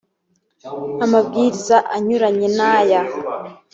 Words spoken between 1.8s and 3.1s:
anyuranye n aya